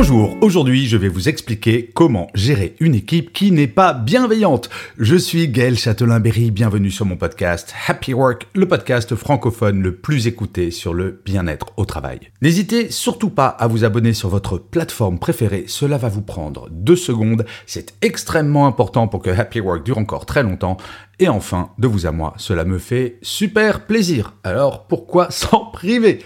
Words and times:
Bonjour, 0.00 0.38
aujourd'hui 0.40 0.86
je 0.86 0.96
vais 0.96 1.08
vous 1.08 1.28
expliquer 1.28 1.90
comment 1.92 2.28
gérer 2.32 2.74
une 2.80 2.94
équipe 2.94 3.34
qui 3.34 3.52
n'est 3.52 3.66
pas 3.66 3.92
bienveillante. 3.92 4.70
Je 4.96 5.14
suis 5.14 5.46
Gaël 5.46 5.76
Châtelain-Berry, 5.76 6.50
bienvenue 6.50 6.90
sur 6.90 7.04
mon 7.04 7.18
podcast 7.18 7.74
Happy 7.86 8.14
Work, 8.14 8.46
le 8.54 8.66
podcast 8.66 9.14
francophone 9.14 9.82
le 9.82 9.94
plus 9.94 10.26
écouté 10.26 10.70
sur 10.70 10.94
le 10.94 11.20
bien-être 11.26 11.74
au 11.76 11.84
travail. 11.84 12.18
N'hésitez 12.40 12.90
surtout 12.90 13.28
pas 13.28 13.48
à 13.48 13.66
vous 13.66 13.84
abonner 13.84 14.14
sur 14.14 14.30
votre 14.30 14.56
plateforme 14.56 15.18
préférée, 15.18 15.64
cela 15.66 15.98
va 15.98 16.08
vous 16.08 16.22
prendre 16.22 16.68
deux 16.70 16.96
secondes, 16.96 17.44
c'est 17.66 17.92
extrêmement 18.00 18.66
important 18.66 19.06
pour 19.06 19.20
que 19.20 19.28
Happy 19.28 19.60
Work 19.60 19.84
dure 19.84 19.98
encore 19.98 20.24
très 20.24 20.42
longtemps. 20.42 20.78
Et 21.18 21.28
enfin, 21.28 21.72
de 21.78 21.86
vous 21.86 22.06
à 22.06 22.10
moi, 22.10 22.32
cela 22.38 22.64
me 22.64 22.78
fait 22.78 23.18
super 23.20 23.84
plaisir. 23.84 24.32
Alors 24.44 24.86
pourquoi 24.86 25.30
s'en 25.30 25.66
priver? 25.66 26.20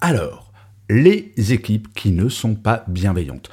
Alors, 0.00 0.45
les 0.88 1.32
équipes 1.52 1.88
qui 1.94 2.10
ne 2.10 2.28
sont 2.28 2.54
pas 2.54 2.84
bienveillantes. 2.88 3.50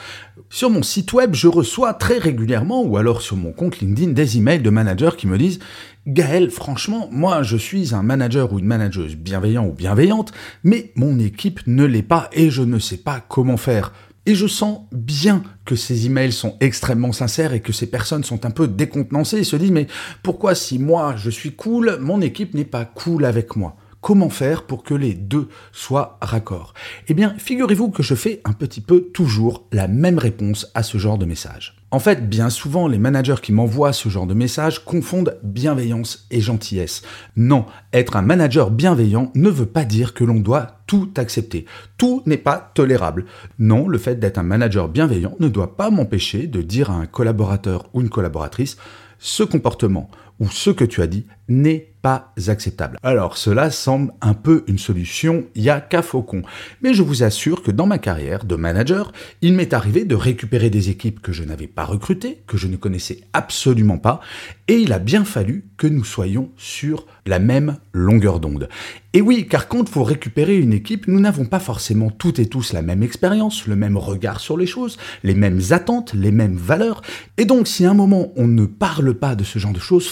Sur 0.50 0.70
mon 0.70 0.84
site 0.84 1.14
web, 1.14 1.34
je 1.34 1.48
reçois 1.48 1.95
très 1.95 2.20
régulièrement, 2.20 2.84
ou 2.84 2.98
alors 2.98 3.23
sur 3.23 3.36
mon 3.36 3.52
compte 3.52 3.80
LinkedIn, 3.80 4.12
des 4.12 4.38
emails 4.38 4.62
de 4.62 4.70
managers 4.70 5.17
qui 5.17 5.25
me 5.25 5.38
disent 5.38 5.59
Gaël, 6.06 6.52
franchement, 6.52 7.09
moi 7.12 7.42
je 7.42 7.58
suis 7.58 7.95
un 7.95 8.03
manager 8.03 8.53
ou 8.53 8.59
une 8.59 8.66
manageuse 8.66 9.16
bienveillant 9.16 9.66
ou 9.66 9.72
bienveillante, 9.72 10.31
mais 10.64 10.92
mon 10.95 11.17
équipe 11.17 11.62
ne 11.66 11.86
l'est 11.86 12.03
pas 12.03 12.30
et 12.34 12.52
je 12.52 12.62
ne 12.62 12.78
sais 12.78 12.98
pas 12.98 13.20
comment 13.28 13.58
faire. 13.58 13.94
Et 14.25 14.36
je 14.36 14.47
sens 14.47 14.81
bien 14.92 15.44
que 15.66 15.75
ces 15.75 16.06
emails 16.06 16.31
sont 16.31 16.56
extrêmement 16.59 17.12
sincères 17.12 17.53
et 17.53 17.59
que 17.59 17.73
ces 17.73 17.88
personnes 17.88 18.23
sont 18.23 18.45
un 18.45 18.52
peu 18.52 18.68
décontenancées 18.68 19.40
et 19.40 19.44
se 19.44 19.56
disent 19.56 19.72
mais 19.72 19.88
pourquoi 20.22 20.56
si 20.56 20.78
moi 20.78 21.16
je 21.18 21.30
suis 21.30 21.56
cool, 21.56 21.97
mon 22.00 22.22
équipe 22.22 22.53
n'est 22.53 22.64
pas 22.64 22.86
cool 22.86 23.25
avec 23.25 23.56
moi? 23.56 23.75
Comment 24.04 24.30
faire 24.30 24.64
pour 24.64 24.84
que 24.84 24.94
les 24.94 25.14
deux 25.14 25.48
soient 25.72 26.18
raccords 26.22 26.73
Eh 27.08 27.14
bien, 27.14 27.36
figurez-vous 27.38 27.90
que 27.90 28.04
je 28.04 28.16
fais 28.16 28.42
un 28.44 28.52
petit 28.52 28.82
peu 28.82 29.00
toujours 29.00 29.66
la 29.72 29.88
même 29.88 30.18
réponse 30.18 30.70
à 30.76 30.84
ce 30.84 30.98
genre 30.98 31.18
de 31.18 31.23
message. 31.23 31.78
En 31.90 32.00
fait, 32.00 32.28
bien 32.28 32.50
souvent, 32.50 32.90
les 32.90 32.98
managers 32.98 33.42
qui 33.42 33.54
m'envoient 33.54 33.94
ce 33.94 34.09
genre 34.09 34.28
de 34.28 34.34
message 34.34 34.84
confondent 34.84 35.40
bienveillance 35.42 36.28
et 36.31 36.42
gentillesse. 36.42 37.04
Non, 37.38 37.66
être 37.94 38.18
un 38.18 38.22
manager 38.24 38.72
bienveillant 38.72 39.31
ne 39.36 39.50
veut 39.50 39.68
pas 39.68 39.86
dire 39.86 40.14
que 40.14 40.26
l'on 40.26 40.42
doit 40.42 40.80
tout 40.86 41.14
accepter. 41.16 41.66
Tout 41.98 42.24
n'est 42.26 42.36
pas 42.36 42.74
tolérable. 42.74 43.24
Non, 43.58 43.88
le 43.88 43.98
fait 43.98 44.20
d'être 44.20 44.38
un 44.38 44.44
manager 44.44 44.90
bienveillant 44.90 45.38
ne 45.40 45.48
doit 45.48 45.78
pas 45.78 45.92
m'empêcher 45.92 46.48
de 46.48 46.62
dire 46.62 46.92
à 46.92 46.96
un 46.96 47.06
collaborateur 47.06 47.90
ou 47.94 48.02
une 48.02 48.09
collaboratrice 48.09 48.76
ce 49.24 49.44
comportement 49.44 50.12
ou 50.39 50.50
ce 50.50 50.70
que 50.70 50.86
tu 50.86 51.02
as 51.02 51.08
dit 51.08 51.26
n'est 51.48 51.94
pas 52.03 52.34
acceptable. 52.48 53.00
Alors 53.02 53.38
cela 53.38 53.72
semble 53.72 54.12
un 54.22 54.34
peu 54.34 54.66
une 54.67 54.78
solution 54.78 55.45
il 55.56 55.70
a 55.70 55.80
qu'à 55.80 56.02
faucon. 56.02 56.42
Mais 56.81 56.94
je 56.94 57.02
vous 57.02 57.23
assure 57.23 57.64
que 57.64 57.72
dans 57.72 57.88
ma 57.88 57.98
carrière 57.98 58.44
de 58.44 58.56
manager, 58.56 59.14
il 59.42 59.53
m'est 59.53 59.73
arrivé 59.73 60.03
de 60.03 60.16
récupérer 60.16 60.70
des 60.70 60.90
équipes 60.90 61.22
que 61.22 61.31
je 61.31 61.44
n'avais 61.44 61.67
pas 61.67 61.86
recrutées, 61.86 62.44
que 62.45 62.58
je 62.58 62.67
ne 62.67 62.75
connaissais 62.75 63.22
absolument 63.31 63.97
pas, 63.97 64.19
et 64.68 64.75
il 64.75 64.91
a 64.91 65.00
bien 65.00 65.24
fallu 65.24 65.66
que 65.78 65.88
nous 65.88 66.03
soyons 66.03 66.52
sur 66.58 67.06
la 67.25 67.40
même 67.40 67.78
longueur 67.94 68.41
d'onde. 68.41 68.68
Et 69.13 69.22
oui, 69.22 69.47
car 69.47 69.68
quand 69.68 69.84
il 69.84 69.90
faut 69.90 70.03
récupérer 70.03 70.58
une 70.58 70.74
équipe, 70.74 71.08
nous 71.08 71.19
n'avons 71.19 71.46
pas 71.46 71.59
forcément 71.59 72.09
toutes 72.09 72.40
et 72.40 72.47
tous 72.47 72.74
la 72.74 72.81
même 72.81 73.03
expérience, 73.03 73.68
le 73.68 73.75
même 73.75 73.96
regard 73.96 74.40
sur 74.40 74.58
les 74.58 74.66
choses, 74.66 74.97
les 75.24 75.35
mêmes 75.35 75.62
attentes, 75.69 76.13
les 76.13 76.31
mêmes 76.31 76.58
valeurs, 76.58 77.02
et 77.38 77.46
donc 77.46 77.68
si 77.68 77.85
à 77.85 77.91
un 77.91 77.94
moment 77.94 78.34
on 78.35 78.47
ne 78.47 78.66
parle 78.66 79.13
pas 79.13 79.35
de 79.35 79.44
ce 79.46 79.59
genre 79.59 79.72
de 79.72 79.79
choses, 79.79 80.08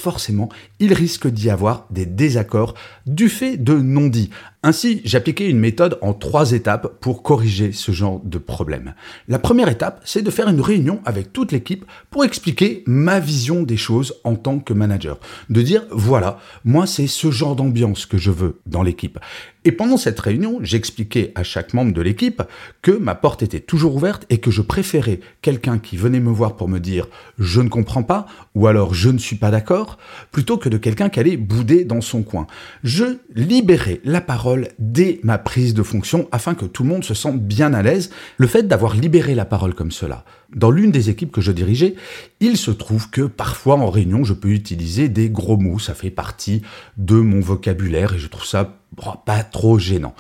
il 0.80 0.94
risque 0.94 1.28
d'y 1.28 1.50
avoir 1.50 1.88
des 1.90 2.06
désaccords 2.06 2.76
du 3.06 3.30
fait 3.30 3.58
de 3.58 3.74
non-dits. 3.74 4.30
Ainsi, 4.64 5.02
j'appliquais 5.06 5.50
une 5.50 5.58
méthode 5.58 5.98
en 6.02 6.14
trois 6.14 6.52
étapes 6.52 7.00
pour 7.00 7.24
corriger 7.24 7.72
ce 7.72 7.92
genre 7.92 8.22
de 8.24 8.38
problème. 8.38 8.94
La 9.28 9.40
première 9.40 9.70
étape, 9.70 10.00
c'est 10.06 10.22
de 10.22 10.30
faire 10.30 10.50
une 10.50 10.62
réunion 10.62 11.02
avec 11.04 11.34
toute 11.34 11.52
l'équipe 11.52 11.84
pour 12.12 12.24
expliquer 12.24 12.84
ma 12.86 13.20
vision 13.20 13.64
des 13.64 13.78
choses 13.78 14.14
en 14.24 14.36
tant 14.36 14.60
que 14.60 14.74
manager. 14.74 15.20
De 15.50 15.64
dire, 15.64 15.86
voilà, 15.90 16.38
moi 16.64 16.86
c'est 16.86 17.08
ce 17.08 17.32
genre 17.32 17.56
d'ambiance 17.56 18.06
que 18.06 18.20
je 18.20 18.30
veux 18.30 18.60
dans 18.68 18.84
l'équipe. 18.84 19.18
Et 19.64 19.72
pendant 19.72 19.98
cette 19.98 20.20
réunion, 20.20 20.58
j'expliquais 20.62 21.32
à 21.36 21.44
chaque 21.44 21.76
membre 21.76 21.94
de 21.94 22.02
l'équipe 22.02 22.42
que 22.82 22.92
ma 22.92 23.14
porte 23.14 23.44
était 23.44 23.60
toujours 23.60 23.96
ouverte 23.96 24.26
et 24.32 24.40
que 24.40 24.50
je 24.50 24.62
préférais 24.62 25.20
quelqu'un 25.44 25.78
qui 25.78 25.98
venait 25.98 26.20
me 26.20 26.32
voir 26.32 26.56
pour 26.56 26.68
me 26.68 26.80
dire 26.80 27.08
je 27.38 27.62
ne 27.62 27.70
comprends 27.70 28.02
pas 28.02 28.26
ou 28.56 28.66
alors 28.66 28.96
je 28.96 29.10
ne 29.10 29.20
suis 29.20 29.36
pas 29.36 29.52
d'accord 29.52 30.00
plutôt 30.32 30.58
que 30.58 30.68
de 30.68 30.78
quelqu'un 30.78 31.10
qui 31.10 31.20
allait 31.20 31.38
bouder 31.38 31.84
dans 31.86 32.02
son 32.02 32.24
coin. 32.24 32.48
Je 32.84 33.20
libérais 33.36 34.02
la 34.04 34.20
parole 34.20 34.51
dès 34.80 35.20
ma 35.24 35.38
prise 35.38 35.74
de 35.74 35.84
fonction 35.84 36.28
afin 36.32 36.54
que 36.54 36.66
tout 36.66 36.84
le 36.84 36.90
monde 36.90 37.04
se 37.04 37.14
sente 37.14 37.42
bien 37.42 37.74
à 37.74 37.82
l'aise. 37.82 38.12
Le 38.38 38.48
fait 38.48 38.64
d'avoir 38.64 38.96
libéré 38.96 39.36
la 39.36 39.46
parole 39.46 39.74
comme 39.74 39.92
cela, 39.92 40.26
dans 40.56 40.72
l'une 40.72 40.92
des 40.92 41.10
équipes 41.10 41.32
que 41.32 41.42
je 41.42 41.52
dirigeais, 41.52 41.96
il 42.40 42.58
se 42.58 42.72
trouve 42.72 43.10
que 43.10 43.22
parfois 43.22 43.76
en 43.76 43.90
réunion, 43.90 44.24
je 44.24 44.34
peux 44.34 44.50
utiliser 44.50 45.10
des 45.10 45.30
gros 45.30 45.58
mots. 45.58 45.80
Ça 45.80 45.94
fait 45.94 46.10
partie 46.10 46.62
de 46.98 47.16
mon 47.16 47.40
vocabulaire 47.40 48.14
et 48.14 48.20
je 48.20 48.28
trouve 48.28 48.46
ça 48.46 48.78
pas 49.26 49.44
trop 49.44 49.80
gênant. 49.80 50.14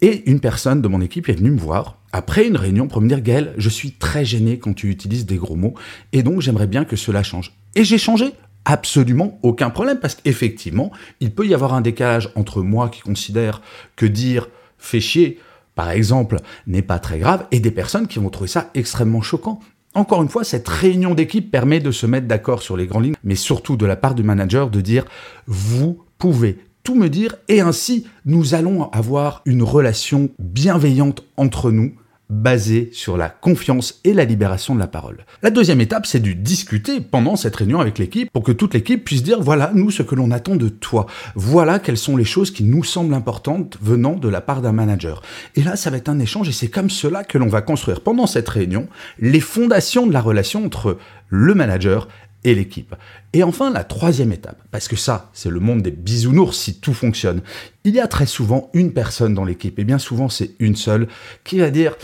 Et 0.00 0.28
une 0.28 0.40
personne 0.40 0.82
de 0.82 0.88
mon 0.88 1.00
équipe 1.00 1.28
est 1.28 1.34
venue 1.34 1.52
me 1.52 1.60
voir 1.60 1.98
après 2.12 2.46
une 2.46 2.56
réunion 2.56 2.88
pour 2.88 3.02
me 3.02 3.08
dire 3.08 3.20
Gaël, 3.20 3.52
je 3.58 3.68
suis 3.68 3.92
très 3.92 4.24
gêné 4.24 4.58
quand 4.58 4.72
tu 4.72 4.88
utilises 4.88 5.26
des 5.26 5.36
gros 5.36 5.54
mots 5.54 5.74
et 6.12 6.22
donc 6.22 6.40
j'aimerais 6.40 6.66
bien 6.66 6.84
que 6.84 6.96
cela 6.96 7.22
change. 7.22 7.52
Et 7.74 7.84
j'ai 7.84 7.98
changé 7.98 8.32
absolument 8.66 9.38
aucun 9.42 9.70
problème 9.70 9.98
parce 9.98 10.16
qu'effectivement, 10.16 10.90
il 11.20 11.32
peut 11.32 11.46
y 11.46 11.54
avoir 11.54 11.72
un 11.72 11.80
décalage 11.80 12.30
entre 12.34 12.60
moi 12.60 12.90
qui 12.90 13.00
considère 13.00 13.62
que 13.94 14.04
dire 14.04 14.48
fait 14.76 15.00
chier, 15.00 15.38
par 15.74 15.90
exemple, 15.90 16.40
n'est 16.66 16.82
pas 16.82 16.98
très 16.98 17.18
grave, 17.18 17.46
et 17.50 17.60
des 17.60 17.70
personnes 17.70 18.08
qui 18.08 18.18
vont 18.18 18.28
trouver 18.28 18.48
ça 18.48 18.70
extrêmement 18.74 19.22
choquant. 19.22 19.60
Encore 19.94 20.22
une 20.22 20.28
fois, 20.28 20.44
cette 20.44 20.68
réunion 20.68 21.14
d'équipe 21.14 21.50
permet 21.50 21.80
de 21.80 21.90
se 21.90 22.06
mettre 22.06 22.26
d'accord 22.26 22.60
sur 22.60 22.76
les 22.76 22.86
grandes 22.86 23.04
lignes, 23.04 23.16
mais 23.24 23.34
surtout 23.36 23.76
de 23.76 23.86
la 23.86 23.96
part 23.96 24.14
du 24.14 24.22
manager 24.22 24.68
de 24.68 24.80
dire 24.80 25.04
vous 25.46 26.02
pouvez 26.18 26.58
tout 26.82 26.94
me 26.94 27.08
dire 27.08 27.36
et 27.48 27.60
ainsi 27.60 28.06
nous 28.26 28.54
allons 28.54 28.90
avoir 28.90 29.42
une 29.44 29.62
relation 29.62 30.30
bienveillante 30.38 31.24
entre 31.36 31.70
nous 31.70 31.94
basé 32.28 32.90
sur 32.92 33.16
la 33.16 33.28
confiance 33.28 34.00
et 34.04 34.12
la 34.12 34.24
libération 34.24 34.74
de 34.74 34.80
la 34.80 34.86
parole. 34.86 35.24
La 35.42 35.50
deuxième 35.50 35.80
étape, 35.80 36.06
c'est 36.06 36.20
de 36.20 36.32
discuter 36.32 37.00
pendant 37.00 37.36
cette 37.36 37.54
réunion 37.54 37.80
avec 37.80 37.98
l'équipe 37.98 38.30
pour 38.32 38.42
que 38.42 38.52
toute 38.52 38.74
l'équipe 38.74 39.04
puisse 39.04 39.22
dire 39.22 39.40
voilà, 39.40 39.70
nous, 39.74 39.90
ce 39.90 40.02
que 40.02 40.14
l'on 40.14 40.30
attend 40.30 40.56
de 40.56 40.68
toi. 40.68 41.06
Voilà 41.34 41.78
quelles 41.78 41.98
sont 41.98 42.16
les 42.16 42.24
choses 42.24 42.50
qui 42.50 42.64
nous 42.64 42.84
semblent 42.84 43.14
importantes 43.14 43.78
venant 43.80 44.14
de 44.14 44.28
la 44.28 44.40
part 44.40 44.60
d'un 44.60 44.72
manager. 44.72 45.22
Et 45.54 45.62
là, 45.62 45.76
ça 45.76 45.90
va 45.90 45.98
être 45.98 46.08
un 46.08 46.18
échange 46.18 46.48
et 46.48 46.52
c'est 46.52 46.68
comme 46.68 46.90
cela 46.90 47.22
que 47.22 47.38
l'on 47.38 47.48
va 47.48 47.62
construire 47.62 48.00
pendant 48.00 48.26
cette 48.26 48.48
réunion 48.48 48.88
les 49.18 49.40
fondations 49.40 50.06
de 50.06 50.12
la 50.12 50.20
relation 50.20 50.64
entre 50.64 50.98
le 51.28 51.54
manager 51.54 52.08
et 52.46 52.54
l'équipe. 52.54 52.94
Et 53.32 53.42
enfin, 53.42 53.70
la 53.70 53.84
troisième 53.84 54.32
étape, 54.32 54.62
parce 54.70 54.86
que 54.86 54.96
ça, 54.96 55.30
c'est 55.34 55.50
le 55.50 55.60
monde 55.60 55.82
des 55.82 55.90
bisounours 55.90 56.56
si 56.56 56.80
tout 56.80 56.94
fonctionne. 56.94 57.42
Il 57.84 57.94
y 57.94 58.00
a 58.00 58.06
très 58.06 58.24
souvent 58.24 58.70
une 58.72 58.92
personne 58.92 59.34
dans 59.34 59.44
l'équipe, 59.44 59.78
et 59.78 59.84
bien 59.84 59.98
souvent 59.98 60.28
c'est 60.28 60.52
une 60.60 60.76
seule, 60.76 61.08
qui 61.42 61.58
va 61.58 61.70
dire 61.70 61.96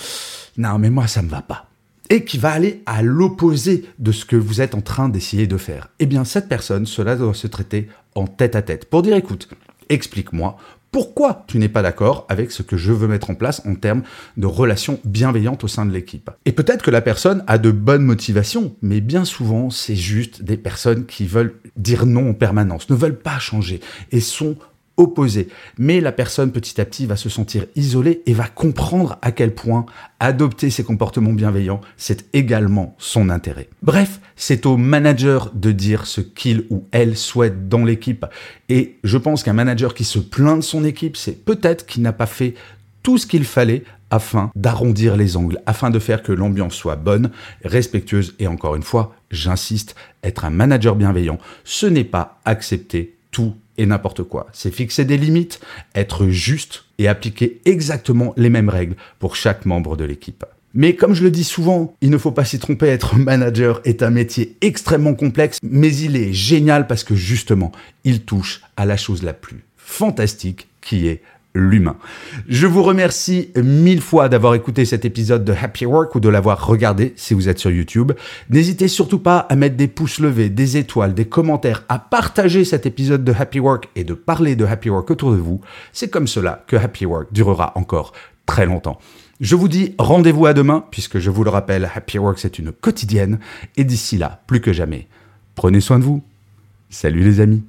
Non, 0.58 0.78
mais 0.78 0.90
moi, 0.90 1.06
ça 1.06 1.22
ne 1.22 1.26
me 1.26 1.30
va 1.30 1.42
pas. 1.42 1.66
Et 2.10 2.24
qui 2.24 2.38
va 2.38 2.50
aller 2.50 2.82
à 2.86 3.02
l'opposé 3.02 3.84
de 4.00 4.10
ce 4.12 4.24
que 4.24 4.36
vous 4.36 4.60
êtes 4.60 4.74
en 4.74 4.80
train 4.80 5.08
d'essayer 5.08 5.46
de 5.46 5.56
faire. 5.56 5.88
Eh 6.00 6.06
bien, 6.06 6.24
cette 6.24 6.48
personne, 6.48 6.84
cela 6.84 7.14
doit 7.14 7.32
se 7.32 7.46
traiter 7.46 7.88
en 8.16 8.26
tête 8.26 8.56
à 8.56 8.62
tête 8.62 8.90
pour 8.90 9.02
dire 9.02 9.16
Écoute, 9.16 9.48
explique-moi 9.88 10.58
pourquoi 10.92 11.44
tu 11.48 11.58
n'es 11.58 11.70
pas 11.70 11.80
d'accord 11.80 12.26
avec 12.28 12.52
ce 12.52 12.62
que 12.62 12.76
je 12.76 12.92
veux 12.92 13.08
mettre 13.08 13.30
en 13.30 13.34
place 13.34 13.62
en 13.64 13.74
termes 13.74 14.02
de 14.36 14.46
relations 14.46 15.00
bienveillantes 15.04 15.64
au 15.64 15.68
sein 15.68 15.86
de 15.86 15.90
l'équipe? 15.90 16.30
Et 16.44 16.52
peut-être 16.52 16.82
que 16.82 16.90
la 16.90 17.00
personne 17.00 17.42
a 17.46 17.56
de 17.56 17.70
bonnes 17.70 18.04
motivations, 18.04 18.76
mais 18.82 19.00
bien 19.00 19.24
souvent, 19.24 19.70
c'est 19.70 19.96
juste 19.96 20.42
des 20.42 20.58
personnes 20.58 21.06
qui 21.06 21.26
veulent 21.26 21.54
dire 21.78 22.04
non 22.04 22.30
en 22.30 22.34
permanence, 22.34 22.90
ne 22.90 22.94
veulent 22.94 23.18
pas 23.18 23.38
changer 23.38 23.80
et 24.12 24.20
sont 24.20 24.56
opposé. 24.96 25.48
Mais 25.78 26.00
la 26.00 26.12
personne 26.12 26.52
petit 26.52 26.80
à 26.80 26.84
petit 26.84 27.06
va 27.06 27.16
se 27.16 27.28
sentir 27.28 27.66
isolée 27.76 28.22
et 28.26 28.34
va 28.34 28.46
comprendre 28.46 29.18
à 29.22 29.32
quel 29.32 29.54
point 29.54 29.86
adopter 30.20 30.70
ces 30.70 30.84
comportements 30.84 31.32
bienveillants, 31.32 31.80
c'est 31.96 32.26
également 32.32 32.94
son 32.98 33.30
intérêt. 33.30 33.68
Bref, 33.82 34.20
c'est 34.36 34.66
au 34.66 34.76
manager 34.76 35.50
de 35.54 35.72
dire 35.72 36.06
ce 36.06 36.20
qu'il 36.20 36.66
ou 36.70 36.86
elle 36.92 37.16
souhaite 37.16 37.68
dans 37.68 37.84
l'équipe. 37.84 38.26
Et 38.68 38.98
je 39.04 39.18
pense 39.18 39.42
qu'un 39.42 39.52
manager 39.52 39.94
qui 39.94 40.04
se 40.04 40.18
plaint 40.18 40.58
de 40.58 40.62
son 40.62 40.84
équipe, 40.84 41.16
c'est 41.16 41.44
peut-être 41.44 41.86
qu'il 41.86 42.02
n'a 42.02 42.12
pas 42.12 42.26
fait 42.26 42.54
tout 43.02 43.18
ce 43.18 43.26
qu'il 43.26 43.44
fallait 43.44 43.84
afin 44.10 44.50
d'arrondir 44.54 45.16
les 45.16 45.36
angles, 45.36 45.60
afin 45.66 45.90
de 45.90 45.98
faire 45.98 46.22
que 46.22 46.32
l'ambiance 46.32 46.74
soit 46.74 46.96
bonne, 46.96 47.30
respectueuse 47.64 48.34
et 48.38 48.46
encore 48.46 48.76
une 48.76 48.82
fois, 48.82 49.16
j'insiste, 49.30 49.96
être 50.22 50.44
un 50.44 50.50
manager 50.50 50.96
bienveillant, 50.96 51.38
ce 51.64 51.86
n'est 51.86 52.04
pas 52.04 52.40
accepter 52.44 53.16
tout 53.30 53.54
et 53.78 53.86
n'importe 53.86 54.22
quoi. 54.22 54.46
C'est 54.52 54.74
fixer 54.74 55.04
des 55.04 55.16
limites, 55.16 55.60
être 55.94 56.28
juste 56.28 56.84
et 56.98 57.08
appliquer 57.08 57.60
exactement 57.64 58.34
les 58.36 58.50
mêmes 58.50 58.68
règles 58.68 58.96
pour 59.18 59.36
chaque 59.36 59.66
membre 59.66 59.96
de 59.96 60.04
l'équipe. 60.04 60.44
Mais 60.74 60.94
comme 60.94 61.14
je 61.14 61.22
le 61.22 61.30
dis 61.30 61.44
souvent, 61.44 61.94
il 62.00 62.10
ne 62.10 62.18
faut 62.18 62.32
pas 62.32 62.44
s'y 62.44 62.58
tromper, 62.58 62.86
être 62.86 63.16
manager 63.18 63.80
est 63.84 64.02
un 64.02 64.10
métier 64.10 64.56
extrêmement 64.60 65.14
complexe, 65.14 65.58
mais 65.62 65.94
il 65.94 66.16
est 66.16 66.32
génial 66.32 66.86
parce 66.86 67.04
que 67.04 67.14
justement, 67.14 67.72
il 68.04 68.22
touche 68.22 68.62
à 68.76 68.86
la 68.86 68.96
chose 68.96 69.22
la 69.22 69.34
plus 69.34 69.64
fantastique 69.76 70.68
qui 70.80 71.06
est 71.08 71.22
l'humain. 71.54 71.96
Je 72.48 72.66
vous 72.66 72.82
remercie 72.82 73.50
mille 73.56 74.00
fois 74.00 74.28
d'avoir 74.28 74.54
écouté 74.54 74.84
cet 74.84 75.04
épisode 75.04 75.44
de 75.44 75.52
Happy 75.52 75.86
Work 75.86 76.14
ou 76.14 76.20
de 76.20 76.28
l'avoir 76.28 76.66
regardé 76.66 77.12
si 77.16 77.34
vous 77.34 77.48
êtes 77.48 77.58
sur 77.58 77.70
YouTube. 77.70 78.12
N'hésitez 78.50 78.88
surtout 78.88 79.18
pas 79.18 79.38
à 79.38 79.56
mettre 79.56 79.76
des 79.76 79.88
pouces 79.88 80.18
levés, 80.18 80.48
des 80.48 80.76
étoiles, 80.76 81.14
des 81.14 81.26
commentaires, 81.26 81.84
à 81.88 81.98
partager 81.98 82.64
cet 82.64 82.86
épisode 82.86 83.24
de 83.24 83.32
Happy 83.32 83.60
Work 83.60 83.88
et 83.96 84.04
de 84.04 84.14
parler 84.14 84.56
de 84.56 84.64
Happy 84.64 84.90
Work 84.90 85.10
autour 85.10 85.32
de 85.32 85.36
vous. 85.36 85.60
C'est 85.92 86.08
comme 86.08 86.26
cela 86.26 86.64
que 86.66 86.76
Happy 86.76 87.06
Work 87.06 87.32
durera 87.32 87.72
encore 87.74 88.12
très 88.46 88.66
longtemps. 88.66 88.98
Je 89.40 89.56
vous 89.56 89.68
dis 89.68 89.94
rendez-vous 89.98 90.46
à 90.46 90.54
demain, 90.54 90.84
puisque 90.90 91.18
je 91.18 91.30
vous 91.30 91.44
le 91.44 91.50
rappelle, 91.50 91.90
Happy 91.94 92.18
Work 92.18 92.38
c'est 92.38 92.58
une 92.58 92.72
quotidienne, 92.72 93.40
et 93.76 93.84
d'ici 93.84 94.16
là, 94.16 94.40
plus 94.46 94.60
que 94.60 94.72
jamais, 94.72 95.08
prenez 95.54 95.80
soin 95.80 95.98
de 95.98 96.04
vous. 96.04 96.22
Salut 96.90 97.22
les 97.22 97.40
amis 97.40 97.64